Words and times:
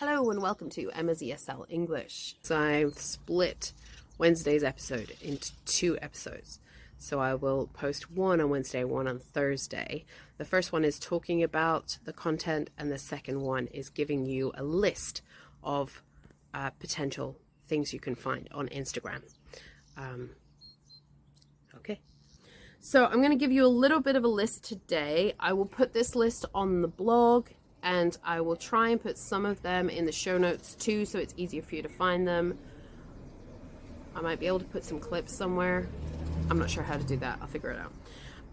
Hello 0.00 0.30
and 0.30 0.40
welcome 0.40 0.70
to 0.70 0.90
Emma's 0.92 1.20
ESL 1.20 1.66
English. 1.68 2.34
So 2.40 2.56
I've 2.56 2.96
split 2.96 3.74
Wednesday's 4.16 4.64
episode 4.64 5.14
into 5.20 5.52
two 5.66 5.98
episodes. 6.00 6.58
So 6.96 7.20
I 7.20 7.34
will 7.34 7.66
post 7.66 8.10
one 8.10 8.40
on 8.40 8.48
Wednesday, 8.48 8.82
one 8.82 9.06
on 9.06 9.18
Thursday. 9.18 10.06
The 10.38 10.46
first 10.46 10.72
one 10.72 10.86
is 10.86 10.98
talking 10.98 11.42
about 11.42 11.98
the 12.06 12.14
content, 12.14 12.70
and 12.78 12.90
the 12.90 12.96
second 12.96 13.42
one 13.42 13.66
is 13.66 13.90
giving 13.90 14.24
you 14.24 14.52
a 14.54 14.62
list 14.62 15.20
of 15.62 16.02
uh, 16.54 16.70
potential 16.70 17.36
things 17.68 17.92
you 17.92 18.00
can 18.00 18.14
find 18.14 18.48
on 18.52 18.68
Instagram. 18.68 19.20
Um, 19.98 20.30
okay. 21.76 22.00
So 22.80 23.04
I'm 23.04 23.18
going 23.18 23.32
to 23.32 23.36
give 23.36 23.52
you 23.52 23.66
a 23.66 23.68
little 23.68 24.00
bit 24.00 24.16
of 24.16 24.24
a 24.24 24.28
list 24.28 24.64
today. 24.64 25.34
I 25.38 25.52
will 25.52 25.66
put 25.66 25.92
this 25.92 26.14
list 26.14 26.46
on 26.54 26.80
the 26.80 26.88
blog 26.88 27.48
and 27.82 28.16
I 28.24 28.40
will 28.40 28.56
try 28.56 28.90
and 28.90 29.00
put 29.00 29.18
some 29.18 29.46
of 29.46 29.62
them 29.62 29.88
in 29.88 30.06
the 30.06 30.12
show 30.12 30.38
notes 30.38 30.74
too 30.74 31.04
so 31.04 31.18
it's 31.18 31.34
easier 31.36 31.62
for 31.62 31.74
you 31.74 31.82
to 31.82 31.88
find 31.88 32.26
them. 32.26 32.58
I 34.14 34.20
might 34.20 34.40
be 34.40 34.46
able 34.46 34.60
to 34.60 34.66
put 34.66 34.84
some 34.84 34.98
clips 34.98 35.32
somewhere. 35.32 35.88
I'm 36.50 36.58
not 36.58 36.68
sure 36.68 36.82
how 36.82 36.96
to 36.96 37.04
do 37.04 37.16
that. 37.18 37.38
I'll 37.40 37.46
figure 37.46 37.70
it 37.70 37.78
out. 37.78 37.92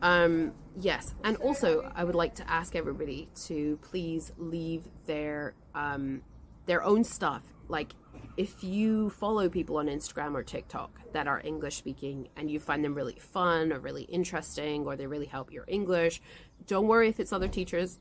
Um, 0.02 0.54
yes, 0.80 1.16
and 1.24 1.38
also 1.38 1.92
I 1.96 2.04
would 2.04 2.16
like 2.16 2.36
to 2.36 2.50
ask 2.50 2.76
everybody 2.76 3.28
to 3.46 3.78
please 3.82 4.32
leave 4.38 4.84
their 5.06 5.56
um, 5.74 6.22
their 6.68 6.84
own 6.84 7.04
stuff. 7.04 7.42
Like 7.68 7.94
if 8.38 8.64
you 8.64 9.10
follow 9.10 9.50
people 9.50 9.78
on 9.78 9.88
Instagram 9.88 10.36
or 10.36 10.44
TikTok 10.44 10.92
that 11.14 11.28
are 11.28 11.42
English 11.44 11.76
speaking 11.76 12.30
and 12.36 12.52
you 12.52 12.60
find 12.60 12.84
them 12.84 12.94
really 12.94 13.18
fun 13.20 13.74
or 13.74 13.80
really 13.80 14.04
interesting 14.04 14.86
or 14.86 14.96
they 14.96 15.08
really 15.08 15.26
help 15.26 15.52
your 15.52 15.66
English, 15.68 16.22
don't 16.68 16.88
worry 16.88 17.10
if 17.10 17.20
it's 17.20 17.34
other 17.34 17.48
teachers 17.48 18.00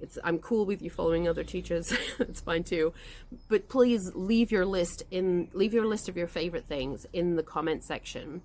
it's 0.00 0.18
I'm 0.24 0.38
cool 0.38 0.64
with 0.64 0.82
you 0.82 0.90
following 0.90 1.28
other 1.28 1.44
teachers. 1.44 1.92
it's 2.18 2.40
fine 2.40 2.64
too. 2.64 2.92
But 3.48 3.68
please 3.68 4.12
leave 4.14 4.50
your 4.50 4.64
list 4.64 5.02
in 5.10 5.48
leave 5.52 5.74
your 5.74 5.86
list 5.86 6.08
of 6.08 6.16
your 6.16 6.28
favorite 6.28 6.66
things 6.66 7.06
in 7.12 7.36
the 7.36 7.42
comment 7.42 7.84
section. 7.84 8.42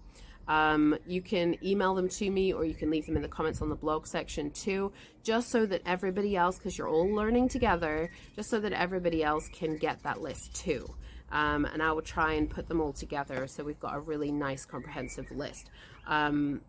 Um, 0.48 0.98
you 1.08 1.22
can 1.22 1.56
email 1.64 1.96
them 1.96 2.10
to 2.10 2.30
me 2.30 2.52
or 2.52 2.66
you 2.66 2.74
can 2.74 2.90
leave 2.90 3.06
them 3.06 3.16
in 3.16 3.22
the 3.22 3.30
comments 3.30 3.62
on 3.62 3.70
the 3.70 3.76
blog 3.76 4.06
section 4.06 4.52
too, 4.52 4.92
just 5.24 5.50
so 5.50 5.66
that 5.66 5.82
everybody 5.86 6.36
else, 6.36 6.58
because 6.58 6.78
you're 6.78 6.90
all 6.90 7.08
learning 7.08 7.48
together, 7.48 8.12
just 8.36 8.50
so 8.50 8.60
that 8.60 8.74
everybody 8.74 9.24
else 9.24 9.48
can 9.54 9.78
get 9.78 10.04
that 10.04 10.22
list 10.22 10.54
too. 10.54 10.94
Um, 11.32 11.66
and 11.66 11.82
I 11.82 11.92
will 11.94 12.02
try 12.02 12.34
and 12.34 12.50
put 12.50 12.68
them 12.68 12.82
all 12.82 12.94
together 12.94 13.48
so 13.48 13.64
we've 13.64 13.80
got 13.80 13.96
a 13.96 14.00
really 14.00 14.32
nice 14.32 14.66
comprehensive 14.66 15.32
list. 15.32 15.70
Um, 16.06 16.62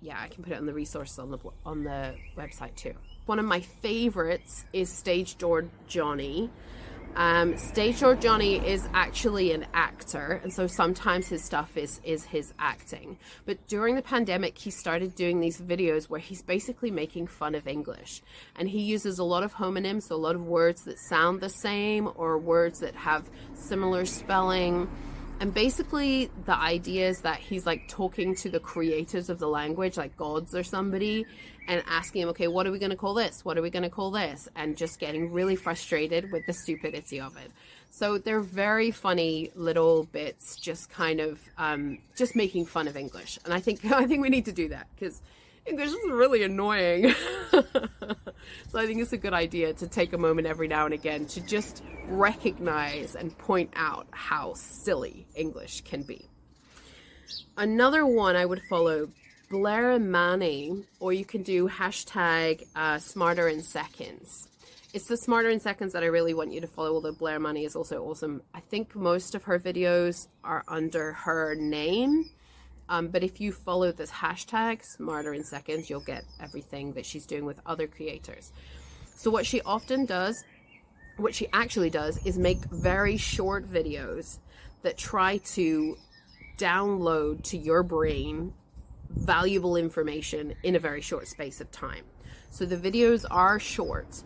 yeah, 0.00 0.18
I 0.18 0.28
can 0.28 0.42
put 0.42 0.54
it 0.54 0.56
on 0.56 0.66
the 0.66 0.72
resources 0.72 1.18
on 1.18 1.30
the 1.30 1.38
on 1.66 1.84
the 1.84 2.14
website 2.36 2.74
too. 2.74 2.94
One 3.30 3.38
of 3.38 3.44
my 3.44 3.60
favorites 3.60 4.64
is 4.72 4.92
Stage 4.92 5.38
Door 5.38 5.66
Johnny. 5.86 6.50
Um, 7.14 7.56
Stage 7.56 8.00
Door 8.00 8.16
Johnny 8.16 8.56
is 8.56 8.88
actually 8.92 9.52
an 9.52 9.66
actor, 9.72 10.40
and 10.42 10.52
so 10.52 10.66
sometimes 10.66 11.28
his 11.28 11.44
stuff 11.44 11.76
is 11.76 12.00
is 12.02 12.24
his 12.24 12.52
acting. 12.58 13.18
But 13.46 13.64
during 13.68 13.94
the 13.94 14.02
pandemic, 14.02 14.58
he 14.58 14.72
started 14.72 15.14
doing 15.14 15.38
these 15.38 15.60
videos 15.60 16.10
where 16.10 16.18
he's 16.18 16.42
basically 16.42 16.90
making 16.90 17.28
fun 17.28 17.54
of 17.54 17.68
English, 17.68 18.20
and 18.56 18.68
he 18.68 18.80
uses 18.80 19.20
a 19.20 19.24
lot 19.24 19.44
of 19.44 19.54
homonyms, 19.54 20.08
so 20.08 20.16
a 20.16 20.24
lot 20.26 20.34
of 20.34 20.44
words 20.44 20.82
that 20.86 20.98
sound 20.98 21.40
the 21.40 21.50
same 21.50 22.10
or 22.16 22.36
words 22.36 22.80
that 22.80 22.96
have 22.96 23.30
similar 23.54 24.06
spelling 24.06 24.88
and 25.40 25.54
basically, 25.54 26.30
the 26.44 26.54
idea 26.54 27.08
is 27.08 27.22
that 27.22 27.38
he's 27.38 27.64
like 27.64 27.88
talking 27.88 28.34
to 28.36 28.50
the 28.50 28.60
creators 28.60 29.30
of 29.30 29.38
the 29.38 29.48
language, 29.48 29.96
like 29.96 30.14
gods 30.18 30.54
or 30.54 30.62
somebody, 30.62 31.24
and 31.66 31.82
asking 31.88 32.22
him, 32.22 32.28
okay, 32.28 32.46
what 32.46 32.66
are 32.66 32.70
we 32.70 32.78
going 32.78 32.90
to 32.90 32.96
call 32.96 33.14
this? 33.14 33.42
What 33.42 33.56
are 33.56 33.62
we 33.62 33.70
going 33.70 33.84
to 33.84 33.88
call 33.88 34.10
this? 34.10 34.48
And 34.54 34.76
just 34.76 35.00
getting 35.00 35.32
really 35.32 35.56
frustrated 35.56 36.30
with 36.30 36.44
the 36.44 36.52
stupidity 36.52 37.20
of 37.22 37.38
it. 37.38 37.50
So 37.88 38.18
they're 38.18 38.40
very 38.40 38.90
funny 38.90 39.50
little 39.54 40.04
bits, 40.04 40.56
just 40.56 40.90
kind 40.90 41.20
of 41.20 41.40
um, 41.56 41.98
just 42.16 42.36
making 42.36 42.66
fun 42.66 42.86
of 42.86 42.94
English. 42.94 43.38
And 43.46 43.54
I 43.54 43.60
think 43.60 43.82
I 43.90 44.06
think 44.06 44.20
we 44.20 44.28
need 44.28 44.44
to 44.44 44.52
do 44.52 44.68
that 44.68 44.88
because 44.94 45.22
English 45.70 45.90
is 45.90 46.10
really 46.10 46.42
annoying. 46.42 47.14
so 47.52 48.78
I 48.78 48.86
think 48.86 49.00
it's 49.00 49.12
a 49.12 49.16
good 49.16 49.32
idea 49.32 49.72
to 49.74 49.86
take 49.86 50.12
a 50.12 50.18
moment 50.18 50.48
every 50.48 50.66
now 50.66 50.84
and 50.84 50.92
again 50.92 51.26
to 51.26 51.40
just 51.40 51.84
recognize 52.08 53.14
and 53.14 53.36
point 53.38 53.70
out 53.76 54.08
how 54.10 54.54
silly 54.54 55.26
English 55.36 55.82
can 55.82 56.02
be. 56.02 56.26
Another 57.56 58.04
one 58.04 58.34
I 58.34 58.44
would 58.44 58.62
follow 58.68 59.08
Blair 59.48 59.92
Imani, 59.92 60.84
or 60.98 61.12
you 61.12 61.24
can 61.24 61.44
do 61.44 61.68
hashtag 61.68 62.66
uh, 62.74 62.98
smarter 62.98 63.46
in 63.48 63.62
seconds. 63.62 64.48
It's 64.92 65.06
the 65.06 65.16
smarter 65.16 65.50
in 65.50 65.60
seconds 65.60 65.92
that 65.92 66.02
I 66.02 66.06
really 66.06 66.34
want 66.34 66.52
you 66.52 66.60
to 66.62 66.66
follow, 66.66 66.94
although 66.94 67.12
Blair 67.12 67.36
Imani 67.36 67.64
is 67.64 67.76
also 67.76 68.02
awesome. 68.02 68.42
I 68.54 68.60
think 68.60 68.96
most 68.96 69.36
of 69.36 69.44
her 69.44 69.60
videos 69.60 70.26
are 70.42 70.64
under 70.66 71.12
her 71.12 71.54
name. 71.54 72.30
Um, 72.90 73.06
but 73.06 73.22
if 73.22 73.40
you 73.40 73.52
follow 73.52 73.92
this 73.92 74.10
hashtag, 74.10 74.84
Smarter 74.84 75.32
in 75.32 75.44
Seconds, 75.44 75.88
you'll 75.88 76.00
get 76.00 76.24
everything 76.40 76.92
that 76.94 77.06
she's 77.06 77.24
doing 77.24 77.44
with 77.44 77.60
other 77.64 77.86
creators. 77.86 78.52
So 79.14 79.30
what 79.30 79.46
she 79.46 79.62
often 79.62 80.06
does, 80.06 80.44
what 81.16 81.32
she 81.32 81.46
actually 81.52 81.90
does, 81.90 82.18
is 82.26 82.36
make 82.36 82.58
very 82.64 83.16
short 83.16 83.70
videos 83.70 84.40
that 84.82 84.98
try 84.98 85.36
to 85.54 85.96
download 86.58 87.44
to 87.44 87.56
your 87.56 87.84
brain 87.84 88.52
valuable 89.08 89.76
information 89.76 90.54
in 90.64 90.74
a 90.74 90.80
very 90.80 91.00
short 91.00 91.28
space 91.28 91.60
of 91.60 91.70
time. 91.70 92.04
So 92.50 92.66
the 92.66 92.76
videos 92.76 93.24
are 93.30 93.60
short, 93.60 94.24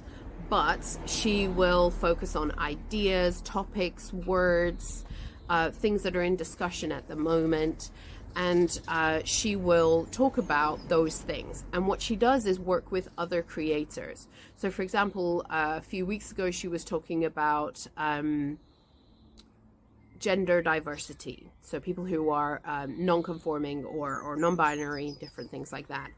but 0.48 0.98
she 1.04 1.48
will 1.48 1.90
focus 1.90 2.34
on 2.34 2.58
ideas, 2.58 3.42
topics, 3.42 4.10
words, 4.10 5.04
uh, 5.50 5.70
things 5.70 6.02
that 6.02 6.16
are 6.16 6.22
in 6.22 6.36
discussion 6.36 6.90
at 6.92 7.08
the 7.08 7.16
moment 7.16 7.90
and 8.36 8.80
uh, 8.88 9.20
she 9.24 9.56
will 9.56 10.06
talk 10.10 10.38
about 10.38 10.88
those 10.88 11.18
things. 11.20 11.64
And 11.72 11.86
what 11.86 12.02
she 12.02 12.16
does 12.16 12.46
is 12.46 12.58
work 12.58 12.90
with 12.90 13.08
other 13.16 13.42
creators. 13.42 14.28
So, 14.56 14.70
for 14.70 14.82
example, 14.82 15.44
uh, 15.50 15.74
a 15.78 15.80
few 15.80 16.04
weeks 16.04 16.32
ago, 16.32 16.50
she 16.50 16.68
was 16.68 16.84
talking 16.84 17.24
about 17.24 17.86
um, 17.96 18.58
gender 20.18 20.62
diversity. 20.62 21.48
So, 21.60 21.78
people 21.78 22.04
who 22.04 22.30
are 22.30 22.60
um, 22.64 23.04
non 23.04 23.22
conforming 23.22 23.84
or, 23.84 24.20
or 24.20 24.36
non 24.36 24.56
binary, 24.56 25.14
different 25.20 25.50
things 25.50 25.72
like 25.72 25.88
that. 25.88 26.10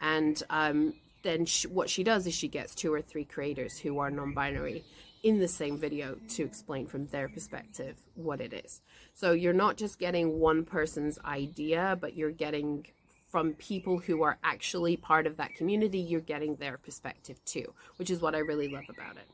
And 0.00 0.40
um, 0.50 0.94
then 1.22 1.44
she, 1.44 1.66
what 1.66 1.90
she 1.90 2.04
does 2.04 2.26
is 2.26 2.34
she 2.34 2.48
gets 2.48 2.74
two 2.74 2.92
or 2.92 3.02
three 3.02 3.24
creators 3.24 3.78
who 3.78 3.98
are 3.98 4.10
non 4.10 4.32
binary 4.32 4.84
in 5.24 5.40
the 5.40 5.48
same 5.48 5.78
video 5.78 6.16
to 6.28 6.44
explain 6.44 6.86
from 6.86 7.06
their 7.06 7.28
perspective 7.30 7.96
what 8.14 8.42
it 8.42 8.52
is. 8.52 8.82
So 9.14 9.32
you're 9.32 9.54
not 9.54 9.78
just 9.78 9.98
getting 9.98 10.38
one 10.38 10.64
person's 10.64 11.18
idea, 11.24 11.96
but 11.98 12.14
you're 12.14 12.30
getting 12.30 12.86
from 13.30 13.54
people 13.54 13.98
who 13.98 14.22
are 14.22 14.38
actually 14.44 14.96
part 14.98 15.26
of 15.26 15.38
that 15.38 15.54
community, 15.54 15.98
you're 15.98 16.20
getting 16.20 16.54
their 16.56 16.76
perspective 16.76 17.42
too, 17.46 17.72
which 17.96 18.10
is 18.10 18.20
what 18.20 18.34
I 18.34 18.38
really 18.38 18.68
love 18.68 18.84
about 18.90 19.16
it. 19.16 19.26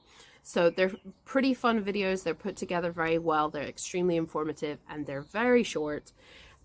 So 0.42 0.70
they're 0.70 0.92
pretty 1.24 1.54
fun 1.54 1.84
videos. 1.84 2.22
They're 2.22 2.34
put 2.34 2.56
together 2.56 2.92
very 2.92 3.18
well. 3.18 3.50
They're 3.50 3.64
extremely 3.64 4.16
informative 4.16 4.78
and 4.88 5.04
they're 5.04 5.20
very 5.22 5.64
short 5.64 6.12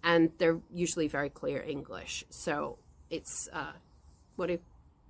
and 0.03 0.31
they're 0.37 0.61
usually 0.71 1.07
very 1.07 1.29
clear 1.29 1.61
English. 1.61 2.23
So 2.29 2.77
it's 3.09 3.49
uh, 3.51 3.73
what 4.35 4.47
do 4.47 4.59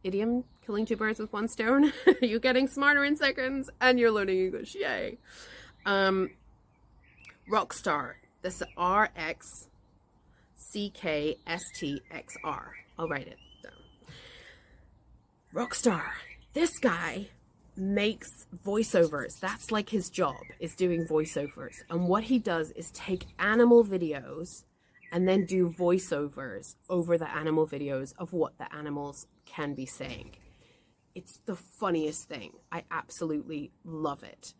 idiom 0.05 0.43
killing 0.66 0.85
two 0.85 0.95
birds 0.95 1.19
with 1.19 1.33
one 1.33 1.47
stone 1.47 1.91
you're 2.21 2.39
getting 2.39 2.67
smarter 2.67 3.03
in 3.03 3.16
seconds 3.16 3.69
and 3.81 3.99
you're 3.99 4.11
learning 4.11 4.39
english. 4.39 4.75
Yay. 4.75 5.17
Um 5.85 6.29
rockstar. 7.51 8.13
This 8.41 8.61
r 8.77 9.09
x 9.16 9.67
c 10.55 10.91
k 10.93 11.38
s 11.47 11.63
t 11.75 12.01
x 12.11 12.38
r. 12.43 12.73
I'll 12.97 13.07
write 13.07 13.27
it 13.27 13.39
down. 13.63 13.73
Rockstar. 15.53 16.03
This 16.53 16.77
guy 16.79 17.29
makes 17.75 18.45
voiceovers. 18.66 19.39
That's 19.39 19.72
like 19.72 19.89
his 19.89 20.09
job 20.09 20.35
is 20.59 20.75
doing 20.75 21.05
voiceovers. 21.05 21.75
And 21.90 22.07
what 22.07 22.25
he 22.25 22.40
does 22.40 22.72
is 22.72 22.91
take 22.91 23.25
animal 23.40 23.84
videos 23.84 24.63
and 25.11 25.28
then 25.28 25.46
do 25.46 25.69
voiceovers 25.69 26.75
over 26.90 27.17
the 27.17 27.29
animal 27.35 27.67
videos 27.67 28.13
of 28.17 28.34
what 28.34 28.57
the 28.57 28.73
animals 28.73 29.28
can 29.46 29.73
be 29.73 29.85
saying. 29.85 30.35
It's 31.13 31.40
the 31.46 31.55
funniest 31.55 32.28
thing. 32.28 32.53
I 32.72 32.84
absolutely 32.91 33.72
love 33.84 34.23
it. 34.23 34.53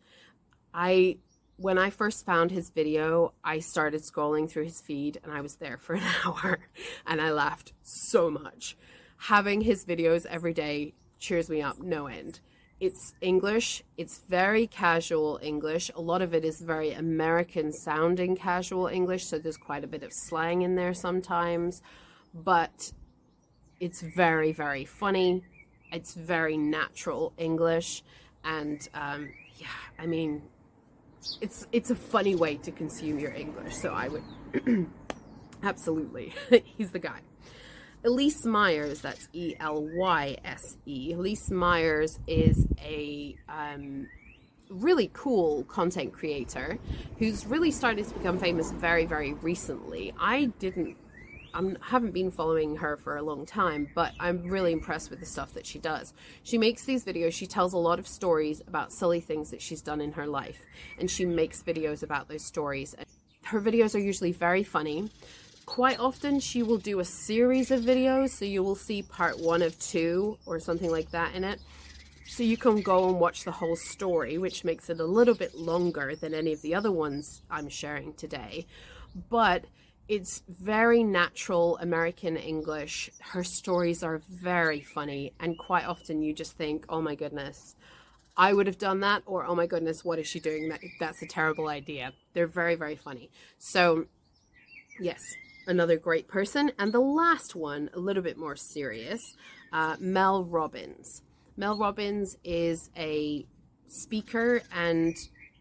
I 0.72 1.18
when 1.58 1.78
I 1.78 1.88
first 1.88 2.26
found 2.26 2.50
his 2.50 2.68
video, 2.68 3.32
I 3.42 3.60
started 3.60 4.02
scrolling 4.02 4.48
through 4.48 4.64
his 4.64 4.80
feed 4.80 5.18
and 5.22 5.32
I 5.32 5.40
was 5.40 5.56
there 5.56 5.78
for 5.78 5.94
an 5.94 6.02
hour 6.24 6.58
and 7.06 7.20
I 7.20 7.30
laughed 7.30 7.72
so 7.82 8.30
much. 8.30 8.76
Having 9.16 9.62
his 9.62 9.84
videos 9.84 10.26
every 10.26 10.52
day 10.52 10.94
cheers 11.18 11.48
me 11.48 11.62
up 11.62 11.80
no 11.80 12.06
end. 12.06 12.40
It's 12.78 13.14
English, 13.22 13.82
it's 13.96 14.18
very 14.28 14.66
casual 14.66 15.40
English. 15.42 15.90
A 15.94 16.00
lot 16.00 16.20
of 16.20 16.34
it 16.34 16.44
is 16.44 16.60
very 16.60 16.92
American 16.92 17.72
sounding 17.72 18.36
casual 18.36 18.86
English, 18.86 19.24
so 19.24 19.38
there's 19.38 19.56
quite 19.56 19.82
a 19.82 19.86
bit 19.86 20.02
of 20.02 20.12
slang 20.12 20.60
in 20.60 20.74
there 20.74 20.92
sometimes. 20.92 21.80
But 22.34 22.92
it's 23.80 24.02
very, 24.02 24.52
very 24.52 24.84
funny. 24.84 25.42
It's 25.90 26.12
very 26.12 26.58
natural 26.58 27.32
English. 27.38 28.02
And 28.44 28.86
um, 28.92 29.30
yeah, 29.56 29.68
I 29.98 30.04
mean, 30.04 30.42
it's 31.40 31.66
it's 31.72 31.90
a 31.90 31.96
funny 31.96 32.34
way 32.34 32.56
to 32.56 32.70
consume 32.70 33.18
your 33.18 33.32
English. 33.32 33.74
So 33.74 33.94
I 33.94 34.08
would 34.08 34.86
absolutely, 35.62 36.34
he's 36.76 36.90
the 36.90 36.98
guy. 36.98 37.20
Elyse 38.06 38.46
Myers, 38.46 39.00
that's 39.00 39.28
E 39.32 39.56
L 39.58 39.84
Y 39.96 40.36
S 40.44 40.76
E. 40.86 41.12
Elyse 41.12 41.50
Myers 41.50 42.20
is 42.28 42.68
a 42.80 43.36
um, 43.48 44.06
really 44.70 45.10
cool 45.12 45.64
content 45.64 46.12
creator 46.12 46.78
who's 47.18 47.46
really 47.46 47.72
started 47.72 48.06
to 48.06 48.14
become 48.14 48.38
famous 48.38 48.70
very, 48.70 49.06
very 49.06 49.34
recently. 49.34 50.14
I 50.20 50.46
didn't 50.60 50.96
I 51.52 51.62
haven't 51.80 52.12
been 52.12 52.30
following 52.30 52.76
her 52.76 52.96
for 52.96 53.16
a 53.16 53.22
long 53.22 53.44
time, 53.44 53.88
but 53.94 54.12
I'm 54.20 54.42
really 54.42 54.72
impressed 54.72 55.10
with 55.10 55.18
the 55.20 55.26
stuff 55.26 55.54
that 55.54 55.66
she 55.66 55.78
does. 55.78 56.12
She 56.44 56.58
makes 56.58 56.84
these 56.84 57.04
videos, 57.04 57.32
she 57.32 57.46
tells 57.46 57.72
a 57.72 57.78
lot 57.78 57.98
of 57.98 58.06
stories 58.06 58.62
about 58.68 58.92
silly 58.92 59.20
things 59.20 59.50
that 59.50 59.62
she's 59.62 59.80
done 59.80 60.00
in 60.00 60.12
her 60.12 60.26
life, 60.26 60.60
and 60.98 61.10
she 61.10 61.24
makes 61.24 61.62
videos 61.62 62.02
about 62.02 62.28
those 62.28 62.44
stories. 62.44 62.94
Her 63.44 63.60
videos 63.60 63.94
are 63.94 64.00
usually 64.00 64.32
very 64.32 64.64
funny. 64.64 65.10
Quite 65.66 65.98
often, 65.98 66.38
she 66.38 66.62
will 66.62 66.78
do 66.78 67.00
a 67.00 67.04
series 67.04 67.70
of 67.72 67.82
videos, 67.82 68.30
so 68.30 68.44
you 68.44 68.62
will 68.62 68.76
see 68.76 69.02
part 69.02 69.38
one 69.38 69.62
of 69.62 69.78
two 69.80 70.38
or 70.46 70.60
something 70.60 70.90
like 70.90 71.10
that 71.10 71.34
in 71.34 71.42
it. 71.42 71.60
So 72.28 72.44
you 72.44 72.56
can 72.56 72.82
go 72.82 73.08
and 73.08 73.20
watch 73.20 73.44
the 73.44 73.50
whole 73.50 73.76
story, 73.76 74.38
which 74.38 74.64
makes 74.64 74.88
it 74.88 75.00
a 75.00 75.04
little 75.04 75.34
bit 75.34 75.54
longer 75.54 76.14
than 76.16 76.34
any 76.34 76.52
of 76.52 76.62
the 76.62 76.74
other 76.74 76.92
ones 76.92 77.42
I'm 77.50 77.68
sharing 77.68 78.14
today. 78.14 78.66
But 79.28 79.64
it's 80.08 80.44
very 80.48 81.02
natural 81.02 81.78
American 81.78 82.36
English. 82.36 83.10
Her 83.18 83.42
stories 83.42 84.04
are 84.04 84.22
very 84.30 84.80
funny, 84.80 85.34
and 85.40 85.58
quite 85.58 85.84
often 85.84 86.22
you 86.22 86.32
just 86.32 86.52
think, 86.56 86.86
oh 86.88 87.02
my 87.02 87.16
goodness, 87.16 87.74
I 88.36 88.52
would 88.52 88.68
have 88.68 88.78
done 88.78 89.00
that, 89.00 89.24
or 89.26 89.44
oh 89.44 89.56
my 89.56 89.66
goodness, 89.66 90.04
what 90.04 90.20
is 90.20 90.28
she 90.28 90.38
doing? 90.38 90.68
That, 90.68 90.80
that's 91.00 91.22
a 91.22 91.26
terrible 91.26 91.68
idea. 91.68 92.12
They're 92.34 92.46
very, 92.46 92.76
very 92.76 92.96
funny. 92.96 93.30
So, 93.58 94.06
yes, 95.00 95.34
another 95.66 95.96
great 95.96 96.28
person. 96.28 96.72
And 96.78 96.92
the 96.92 97.00
last 97.00 97.54
one, 97.54 97.90
a 97.94 97.98
little 97.98 98.22
bit 98.22 98.36
more 98.36 98.56
serious, 98.56 99.34
uh, 99.72 99.96
Mel 99.98 100.44
Robbins. 100.44 101.22
Mel 101.56 101.76
Robbins 101.76 102.36
is 102.44 102.90
a 102.96 103.46
speaker 103.88 104.62
and 104.72 105.16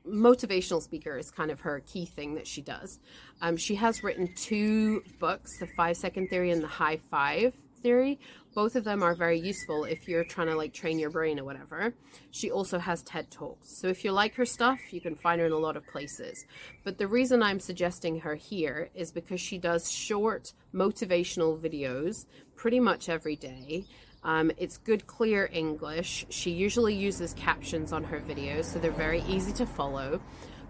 motivational 0.08 0.82
speaker 0.82 1.18
is 1.18 1.32
kind 1.32 1.52
of 1.52 1.62
her 1.62 1.82
key 1.86 2.06
thing 2.06 2.36
that 2.36 2.48
she 2.48 2.62
does. 2.62 3.00
Um, 3.42 3.58
she 3.58 3.76
has 3.76 4.04
written 4.04 4.34
two 4.36 5.04
books, 5.20 5.58
The 5.58 5.68
Five 5.68 5.98
Second 5.98 6.30
Theory 6.30 6.52
and 6.52 6.62
The 6.62 6.68
High 6.68 6.98
Five 7.10 7.54
Theory. 7.82 8.20
Both 8.56 8.76
of 8.76 8.84
them 8.84 9.04
are 9.04 9.14
very 9.14 9.40
useful 9.40 9.84
if 9.84 10.08
you're 10.08 10.24
trying 10.24 10.48
to 10.48 10.56
like 10.56 10.74
train 10.74 10.98
your 10.98 11.12
brain 11.12 11.40
or 11.40 11.44
whatever. 11.44 11.94
She 12.32 12.50
also 12.50 12.80
has 12.80 13.04
TED 13.04 13.30
Talks. 13.30 13.78
So 13.78 13.88
if 13.88 14.04
you 14.04 14.12
like 14.12 14.34
her 14.36 14.46
stuff, 14.46 14.80
you 14.92 15.02
can 15.02 15.16
find 15.16 15.40
her 15.40 15.46
in 15.46 15.52
a 15.52 15.58
lot 15.58 15.78
of 15.78 15.86
places. 15.86 16.46
But 16.84 16.98
the 16.98 17.08
reason 17.08 17.44
I'm 17.44 17.60
suggesting 17.60 18.22
her 18.22 18.34
here 18.34 18.90
is 18.96 19.12
because 19.12 19.40
she 19.40 19.60
does 19.60 19.92
short 19.92 20.54
motivational 20.74 21.60
videos 21.60 22.26
pretty 22.56 22.80
much 22.80 23.10
every 23.10 23.36
day 23.36 23.86
um, 24.26 24.52
it's 24.58 24.78
good, 24.80 25.06
clear 25.06 25.48
English. 25.54 26.26
She 26.30 26.50
usually 26.50 26.96
uses 26.96 27.36
captions 27.36 27.94
on 27.94 28.04
her 28.06 28.20
videos, 28.20 28.66
so 28.66 28.80
they're 28.80 28.92
very 28.92 29.22
easy 29.28 29.54
to 29.54 29.68
follow. 29.68 30.20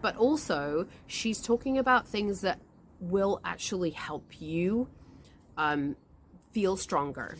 But 0.01 0.17
also, 0.17 0.87
she's 1.07 1.41
talking 1.41 1.77
about 1.77 2.05
things 2.05 2.41
that 2.41 2.59
will 2.99 3.39
actually 3.45 3.91
help 3.91 4.41
you 4.41 4.89
um, 5.57 5.95
feel 6.51 6.75
stronger. 6.75 7.37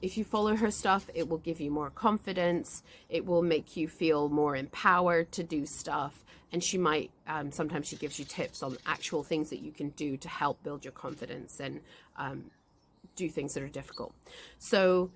If 0.00 0.16
you 0.16 0.24
follow 0.24 0.56
her 0.56 0.70
stuff, 0.70 1.08
it 1.14 1.28
will 1.28 1.38
give 1.38 1.60
you 1.60 1.70
more 1.70 1.90
confidence. 1.90 2.82
It 3.08 3.26
will 3.26 3.42
make 3.42 3.76
you 3.76 3.88
feel 3.88 4.28
more 4.28 4.56
empowered 4.56 5.32
to 5.32 5.42
do 5.42 5.66
stuff. 5.66 6.24
And 6.52 6.62
she 6.62 6.78
might, 6.78 7.10
um, 7.26 7.50
sometimes 7.50 7.88
she 7.88 7.96
gives 7.96 8.18
you 8.18 8.24
tips 8.24 8.62
on 8.62 8.76
actual 8.86 9.22
things 9.22 9.50
that 9.50 9.60
you 9.60 9.72
can 9.72 9.90
do 9.90 10.16
to 10.18 10.28
help 10.28 10.62
build 10.62 10.84
your 10.84 10.92
confidence 10.92 11.60
and 11.60 11.80
um, 12.16 12.50
do 13.16 13.28
things 13.28 13.54
that 13.54 13.62
are 13.62 13.68
difficult. 13.68 14.14
So, 14.58 15.10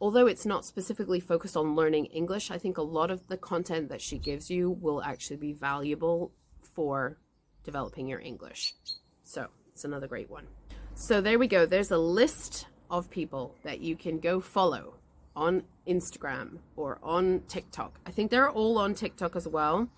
although 0.00 0.26
it's 0.26 0.44
not 0.44 0.64
specifically 0.64 1.20
focused 1.20 1.56
on 1.56 1.74
learning 1.74 2.06
English, 2.06 2.50
I 2.50 2.58
think 2.58 2.76
a 2.76 2.82
lot 2.82 3.10
of 3.10 3.26
the 3.28 3.38
content 3.38 3.88
that 3.88 4.02
she 4.02 4.18
gives 4.18 4.50
you 4.50 4.70
will 4.70 5.02
actually 5.02 5.36
be 5.36 5.52
valuable 5.52 6.32
for 6.60 7.16
developing 7.64 8.06
your 8.06 8.20
English. 8.20 8.74
So 9.22 9.48
it's 9.72 9.84
another 9.84 10.06
great 10.06 10.30
one. 10.30 10.46
So 10.94 11.20
there 11.20 11.38
we 11.38 11.48
go. 11.48 11.66
There's 11.66 11.90
a 11.90 11.98
list 11.98 12.66
of 12.90 13.10
people 13.10 13.54
that 13.62 13.80
you 13.80 13.96
can 13.96 14.18
go 14.18 14.40
follow 14.40 14.94
on 15.36 15.64
Instagram 15.86 16.58
or 16.76 16.98
on 17.02 17.42
TikTok. 17.48 17.98
I 18.06 18.10
think 18.10 18.30
they're 18.30 18.50
all 18.50 18.78
on 18.78 18.94
TikTok 18.94 19.36
as 19.36 19.48
well 19.48 19.88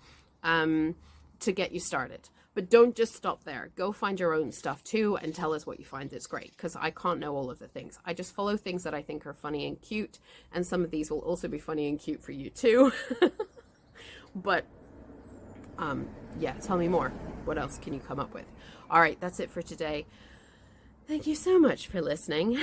um, 0.43 0.95
to 1.39 1.51
get 1.51 1.71
you 1.71 1.79
started. 1.79 2.29
But 2.55 2.71
don't 2.71 2.95
just 2.95 3.13
stop 3.13 3.43
there. 3.43 3.69
Go 3.75 3.91
find 3.91 4.19
your 4.19 4.33
own 4.33 4.51
stuff 4.51 4.83
too 4.83 5.15
and 5.17 5.35
tell 5.35 5.53
us 5.53 5.67
what 5.67 5.79
you 5.79 5.85
find 5.85 6.09
that's 6.09 6.25
great 6.25 6.57
because 6.57 6.75
I 6.75 6.89
can't 6.89 7.19
know 7.19 7.35
all 7.35 7.51
of 7.51 7.59
the 7.59 7.67
things. 7.67 7.99
I 8.03 8.15
just 8.15 8.33
follow 8.33 8.57
things 8.57 8.81
that 8.83 8.95
I 8.95 9.03
think 9.03 9.27
are 9.27 9.33
funny 9.33 9.67
and 9.67 9.79
cute, 9.79 10.17
and 10.51 10.65
some 10.65 10.83
of 10.83 10.89
these 10.89 11.11
will 11.11 11.19
also 11.19 11.47
be 11.47 11.59
funny 11.59 11.87
and 11.87 11.99
cute 11.99 12.23
for 12.23 12.31
you 12.31 12.49
too. 12.49 12.91
but 14.35 14.65
um, 15.77 16.07
yeah, 16.39 16.53
tell 16.53 16.77
me 16.77 16.87
more. 16.87 17.09
What 17.45 17.59
else 17.59 17.77
can 17.77 17.93
you 17.93 17.99
come 17.99 18.19
up 18.19 18.33
with? 18.33 18.45
All 18.89 18.99
right, 18.99 19.19
that's 19.19 19.39
it 19.39 19.51
for 19.51 19.61
today. 19.61 20.07
Thank 21.07 21.25
you 21.25 21.35
so 21.35 21.57
much 21.57 21.87
for 21.87 22.01
listening. 22.01 22.59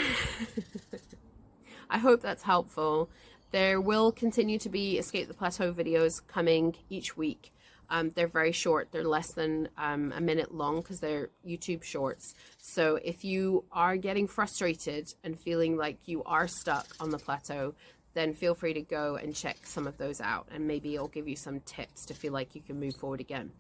I 1.91 1.97
hope 1.97 2.21
that's 2.21 2.43
helpful. 2.43 3.09
There 3.53 3.81
will 3.81 4.13
continue 4.13 4.59
to 4.59 4.69
be 4.69 4.99
Escape 4.99 5.29
the 5.29 5.35
Plateau 5.35 5.73
videos 5.73 6.13
coming 6.29 6.75
each 6.91 7.17
week. 7.17 7.55
Um, 7.89 8.11
they're 8.11 8.29
very 8.29 8.53
short. 8.53 8.89
They're 8.93 9.03
less 9.03 9.33
than 9.33 9.71
um, 9.79 10.13
a 10.15 10.21
minute 10.21 10.55
long 10.55 10.83
because 10.83 11.01
they're 11.01 11.31
YouTube 11.47 11.85
shorts. 11.85 12.35
So 12.59 12.97
if 13.03 13.25
you 13.25 13.65
are 13.73 13.97
getting 13.97 14.29
frustrated 14.29 15.09
and 15.25 15.41
feeling 15.41 15.79
like 15.79 15.97
you 16.05 16.23
are 16.25 16.47
stuck 16.47 16.87
on 17.01 17.09
the 17.09 17.19
plateau, 17.19 17.75
then 18.13 18.35
feel 18.35 18.55
free 18.55 18.75
to 18.75 18.83
go 18.83 19.17
and 19.17 19.35
check 19.35 19.57
some 19.65 19.87
of 19.87 19.97
those 19.97 20.21
out 20.21 20.49
and 20.53 20.67
maybe 20.67 20.95
it'll 20.95 21.09
give 21.09 21.29
you 21.29 21.37
some 21.37 21.61
tips 21.61 22.05
to 22.07 22.15
feel 22.15 22.35
like 22.35 22.55
you 22.55 22.61
can 22.61 22.79
move 22.79 22.95
forward 22.97 23.21
again. 23.21 23.53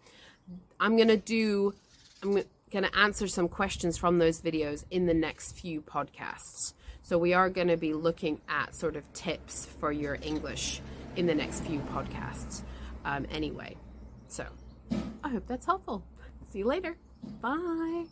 I'm 0.78 0.96
going 0.96 1.08
to 1.08 1.16
do, 1.16 1.72
I'm 2.22 2.42
going 2.74 2.90
to 2.90 2.98
answer 2.98 3.28
some 3.28 3.48
questions 3.48 3.96
from 3.96 4.18
those 4.18 4.40
videos 4.40 4.84
in 4.90 5.06
the 5.06 5.14
next 5.14 5.52
few 5.52 5.80
podcasts. 5.80 6.74
So 7.02 7.16
we 7.16 7.32
are 7.32 7.48
going 7.48 7.68
to 7.68 7.76
be 7.76 7.94
looking 7.94 8.40
at 8.48 8.74
sort 8.74 8.96
of 8.96 9.10
tips 9.12 9.64
for 9.64 9.92
your 9.92 10.18
English 10.22 10.80
in 11.14 11.26
the 11.26 11.34
next 11.34 11.60
few 11.60 11.78
podcasts 11.92 12.62
um, 13.04 13.26
anyway. 13.30 13.76
So 14.26 14.44
I 15.22 15.28
hope 15.28 15.46
that's 15.46 15.66
helpful. 15.66 16.04
See 16.50 16.58
you 16.58 16.66
later. 16.66 16.96
Bye. 17.40 18.06